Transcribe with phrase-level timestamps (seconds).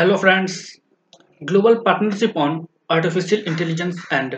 [0.00, 0.80] Hello friends
[1.42, 4.34] global partnership on artificial intelligence and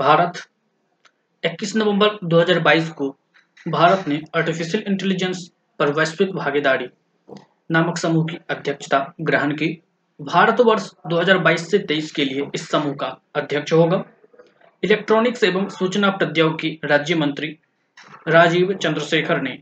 [0.00, 0.32] Bharat
[1.44, 3.08] 21 नवंबर 2022 को
[3.68, 6.86] भारत ने आर्टिफिशियल इंटेलिजेंस पर वैश्विक भागीदारी
[7.70, 9.82] नामक समूह की अध्यक्षता ग्रहण की।
[10.20, 14.04] भारत वर्ष 2022 से 23 के लिए इस समूह का अध्यक्ष होगा।
[14.82, 17.58] इलेक्ट्रॉनिक्स एवं सूचना प्रौद्योगिकी राज्य मंत्री
[18.28, 19.58] राजीव चंद्रशेखर ने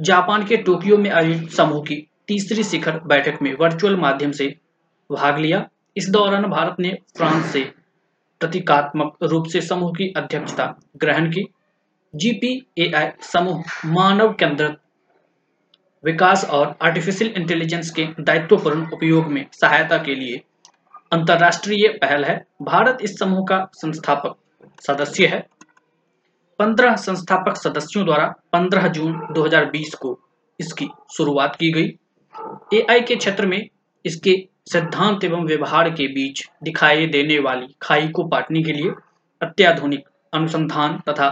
[0.00, 1.96] जापान के टोक्यो में आयोजित समूह की
[2.28, 4.46] तीसरी शिखर बैठक में वर्चुअल माध्यम से
[5.10, 7.60] भाग लिया। इस दौरान भारत ने फ्रांस से
[8.40, 11.46] प्रतीकात्मक रूप से समूह की अध्यक्षता ग्रहण की।
[12.14, 14.76] जीपीएआई समूह मानव केंद्रित
[16.04, 20.42] विकास और आर्टिफिशियल इंटेलिजेंस के दायित्वपूर्ण उपयोग में सहायता के लिए
[21.12, 24.36] अंतर्राष्ट्रीय पहल है। भारत इस समूह का संस्थापक
[24.82, 25.46] सदस्य है।
[26.58, 30.18] पंद्रह संस्थापक सदस्यों द्वारा 15 जून 2020 को
[30.60, 33.68] इसकी शुरुआत की गई। एआई के क्षेत्र में
[34.04, 38.90] इसके सिद्धांत एवं व्यवहार के बीच दिखाई देने वाली खाई को पाटने के लिए
[39.40, 41.28] अत्याधुनिक अनुसंधान तथा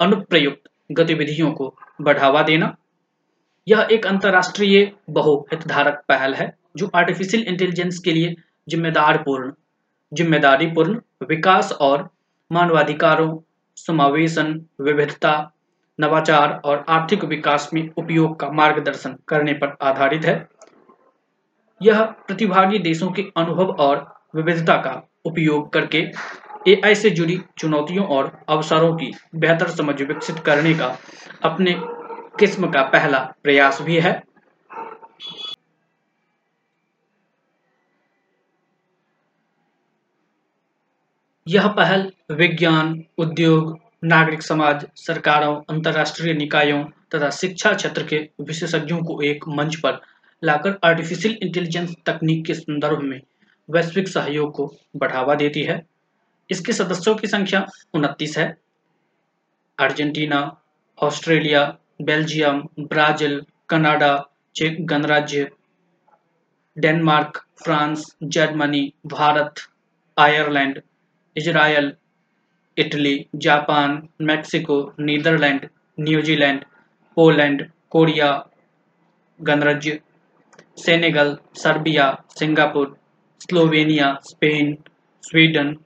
[0.00, 2.76] अनुप्रयुक्त गतिविधियों को बढ़ावा देना।
[3.68, 8.34] यह एक अंतर्राष्ट्रीय बहुहितधारक पहल है, जो आर्टिफिशियल इंटेलिजेंस के लिए
[8.68, 9.52] जिम्मेदार पूर्ण
[10.12, 12.08] ज़िम्मेदारी पूर्ण विकास और
[12.50, 13.36] मानवाधिकारों
[13.76, 15.52] समावेशन, विविधता,
[16.00, 20.48] नवाचार और आर्थिक विकास में उपयोग का मार्गदर्शन करने पर आधारित है।
[21.82, 25.98] यह प्रतिभागी देशों के अनुभव और विविधता का उपयोग करके
[26.68, 30.96] एआई से जुड़ी चुनौतियों और अवसरों की बेहतर समझ विकसित करने का
[31.42, 31.74] अपने
[32.38, 34.22] किस्म का पहला प्रयास भी है।
[41.48, 49.22] यह पहल विज्ञान, उद्योग, नागरिक समाज, सरकारों, अंतर्राष्ट्रीय निकायों तथा शिक्षा क्षेत्र के विशेषज्ञों को
[49.22, 50.00] एक मंच पर
[50.44, 53.20] लाकर आर्टिफिशियल इंटेलिजेंस तकनीक के संदर्भ में
[53.70, 55.86] वैश्विक सहयोग को बढ़ावा देती है।
[56.50, 58.58] इसके सदस्यों की संख्या उनतीस है।
[59.78, 60.60] Argentina,
[61.02, 65.50] Australia, Belgium, Brazil, Canada, check गणराज्य,
[66.78, 69.54] Denmark, France, Germany, Bharat,
[70.18, 70.82] Ireland
[71.36, 71.92] Israel,
[72.78, 75.68] Italy, Japan, Mexico, Netherland,
[76.00, 76.64] New Zealand,
[77.16, 78.48] Poland, Korea,
[79.42, 80.00] गणराज्य,
[80.78, 82.96] Senegal, Serbia, Singapore,
[83.40, 84.76] Slovenia, Spain,
[85.22, 85.76] Sweden,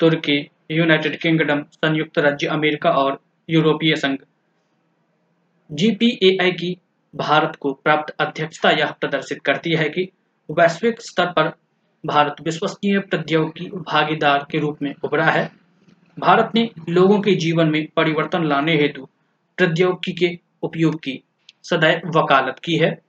[0.00, 3.20] तुर्की, यूनाइटेड किंगडम, संयुक्त राज्य अमेरिका और
[3.50, 4.18] यूरोपीय संघ।
[5.72, 6.76] जीपीएआई की
[7.14, 10.08] भारत को प्राप्त अध्यक्षता यह प्रदर्शित करती है कि
[10.50, 11.52] वैश्विक स्तर पर
[12.06, 15.52] भारत विश्वसनीय प्रौद्योगिकी भागीदार के रूप में उभरा है।
[16.18, 19.08] भारत ने लोगों के जीवन में परिवर्तन लाने हेतु
[19.56, 21.22] प्रौद्योगिकी के उपयोग की
[21.62, 23.02] सदैव वकालत की है।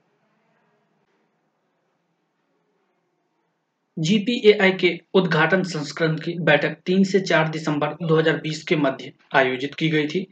[3.98, 9.88] जीपीएआई के उद्घाटन संस्करण की बैठक 3 से 4 दिसंबर 2020 के मध्य आयोजित की
[9.88, 10.26] गई थी।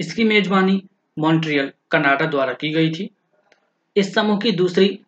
[0.00, 0.82] इसकी मेजबानी
[1.18, 3.10] मॉन्ट्रियल, कनाडा द्वारा की गई थी।
[3.96, 5.03] इस समूह की दूसरी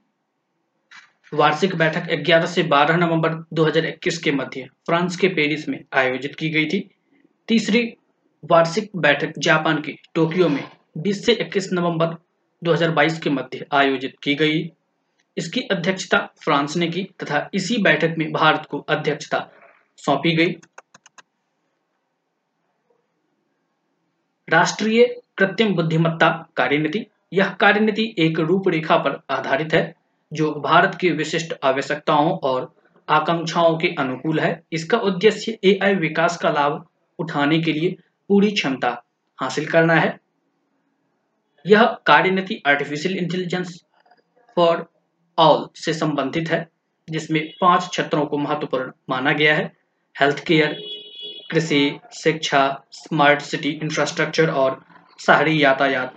[1.34, 6.50] वार्षिक बैठक 11 से 12 नवंबर 2021 के मध्य फ्रांस के पेरिस में आयोजित की
[6.50, 6.91] गई थी।
[7.48, 7.97] तीसरी
[8.44, 10.64] वार्षिक बैठक जापान के टोक्यो में
[10.98, 12.16] 20 से 21 नवंबर
[12.62, 14.70] 2022 के मध्य आयोजित की गई।
[15.37, 19.47] इसकी अध्यक्षता फ्रांस ने की तथा इसी बैठक में भारत को अध्यक्षता
[19.97, 20.56] सौंपी गई।
[24.48, 31.54] राष्ट्रीय कृत्रिम बुद्धिमत्ता कार्यनीति, यह कार्यनीति एक रूपरेखा पर आधारित है। जो भारत की विशिष्ट
[31.64, 32.75] आवश्यकताओं और
[33.09, 36.84] आकांक्षाओं के अनुकूल है, इसका उद्देश्य एआई विकास का लाभ
[37.19, 37.97] उठाने के लिए
[38.28, 39.03] पूरी क्षमता
[39.38, 40.19] हासिल करना है।
[41.66, 43.84] यह कार्यनीति आर्टिफिशियल इंटेलिजेंस
[44.56, 44.87] फॉर
[45.38, 46.69] ऑल से संबंधित है,
[47.10, 49.72] जिसमें पाँच क्षेत्रों को महत्वपूर्ण माना गया है।
[50.20, 50.76] हेल्थ केयर
[51.50, 54.84] कृषि, शिक्षा स्मार्ट सिटी इंफ्रास्ट्रक्चर और
[55.26, 56.14] शहरी यातायात।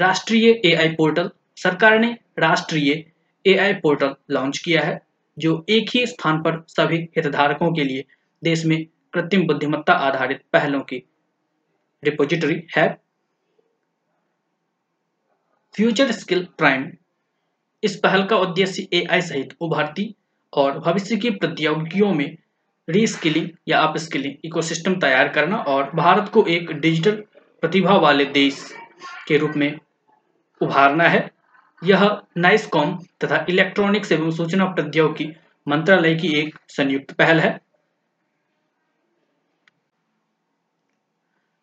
[0.00, 3.04] राष्ट्रीय एआई पोर्टल सरकार ने राष्ट्रीय
[3.44, 5.00] एआई पोर्टल लॉन्च किया है,
[5.38, 8.04] जो एक ही स्थान पर सभी हितधारकों के लिए
[8.42, 8.84] देश में
[9.14, 11.02] कृत्रिम बुद्धिमत्ता आधारित पहलों की
[12.02, 12.88] रिपोजिटरी है।
[15.74, 16.90] फ्यूचर स्किल प्राइम
[17.82, 20.14] इस पहल का उद्देश्य एआई सहित उभरती
[20.52, 22.36] और भविष्य की प्रौद्योगिकियों में
[22.88, 27.22] रीस्किलिंग या अपस्किलिंग इकोसिस्टम तैयार करना और भारत को एक डिजिटल
[27.62, 28.74] प्रतिभा वाले देश
[29.28, 29.78] के रूप में
[30.60, 31.30] उभारना है।
[31.82, 32.04] यह
[32.36, 35.32] नाइसकॉम तथा इलेक्ट्रॉनिक्स एवं सूचना प्रौद्योगिकी
[35.66, 37.58] मंत्रालय की एक संयुक्त पहल है।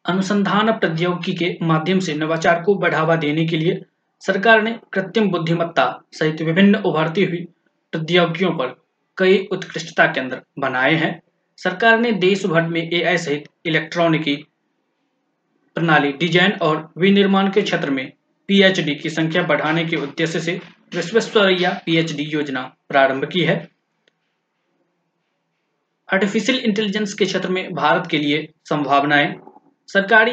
[0.05, 3.81] अनुसंधान प्रौद्योगिकी के माध्यम से नवाचार को बढ़ावा देने के लिए
[4.23, 7.43] सरकार ने कृत्रिम बुद्धिमत्ता सहित विभिन्न उभरती हुई
[7.93, 8.75] प्रौद्योगिकियों पर
[9.17, 11.19] कई उत्कृष्टता केंद्र बनाए हैं।
[11.59, 14.35] सरकार ने देश भर में एआई सहित इलेक्ट्रॉनिकी
[15.75, 18.11] प्रणाली, डिज़ाइन और विनिर्माण के क्षेत्र में
[18.49, 20.59] पीएचडी की संख्या बढ़ाने के उद्देश्य से
[20.95, 23.55] विश्वस्तरीय पीएचडी योजना प्रारंभ की है।
[26.09, 29.33] आर्टिफिशियल इंटेलिजेंस के क्षेत्र में भारत के लिए संभावनाएँ।
[29.89, 30.31] सरकारी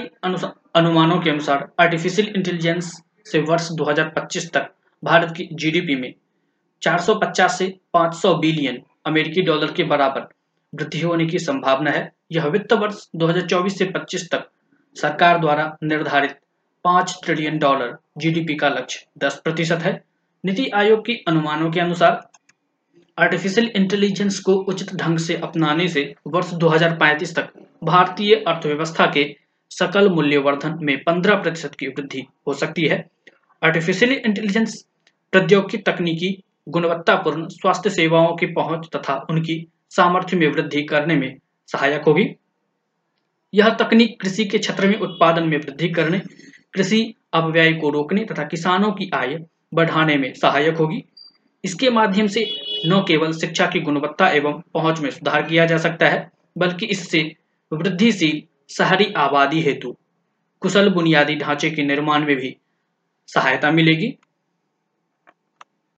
[0.74, 2.92] अनुमानों के अनुसार आर्टिफिशियल इंटेलिजेंस
[3.26, 4.72] से वर्ष 2025 तक
[5.02, 6.12] भारत की जीडीपी में
[6.82, 10.28] 450 से 500 बिलियन अमेरिकी डॉलर के बराबर
[10.72, 14.50] वृद्धि होने की संभावना है। यह वित्त वर्ष 2024 से 25 तक
[14.96, 16.38] सरकार द्वारा निर्धारित
[16.86, 19.92] 5 ट्रिलियन डॉलर जीडीपी का लक्ष्य 10 प्रतिशत है।
[20.44, 22.20] नीति आयोग की अनुमानों के अनुसार
[23.18, 27.48] आर्टिफिशियल इंटेलिजेंस को उचित ढंग से अपनाने से वर्ष 2035 तक
[27.84, 29.24] भारतीय अर्थव्यवस्था के
[29.70, 33.04] सकल मूल्यवर्धन में 15 प्रतिशत की वृद्धि हो सकती है।
[33.62, 34.82] आर्टिफिशियल इंटेलिजेंस
[35.32, 36.30] प्रौद्योगिकी तकनीकी
[36.68, 41.36] गुणवत्तापूर्ण स्वास्थ्य सेवाओं की पहुँच तथा उनकी सामर्थ्य में वृद्धि करने में
[41.68, 42.34] सहायक होगी।
[43.54, 46.20] यह तकनीक कृषि के क्षेत्र में उत्पादन में वृद्धि करने
[46.76, 47.02] कृषि
[47.34, 49.38] अपव्यय को रोकने तथा किसानों की आय
[49.74, 51.02] बढ़ाने में सहायक होगी।
[51.64, 52.44] इसके माध्यम से
[52.86, 57.22] न केवल शिक्षा की गुणवत्ता एवं पहुँच में सुधार किया जा सकता है, बल्कि इससे
[57.72, 58.42] वृद्धिशील
[58.74, 59.96] शहरी आबादी हेतु
[60.62, 62.56] कुशल बुनियादी ढांचे के निर्माण में भी
[63.28, 64.14] सहायता मिलेगी।